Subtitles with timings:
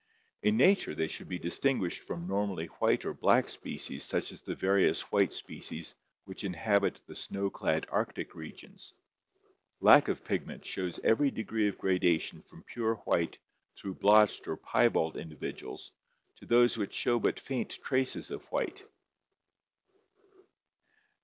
[0.41, 4.55] In nature they should be distinguished from normally white or black species such as the
[4.55, 5.93] various white species
[6.25, 8.93] which inhabit the snowclad Arctic regions.
[9.79, 13.39] Lack of pig ment shows every degree of gradation from pure white
[13.77, 15.91] through blotched or piebald individuals
[16.37, 18.81] to those which show but faint traces of white.